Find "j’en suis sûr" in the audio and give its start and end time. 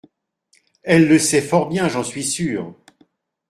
1.87-2.73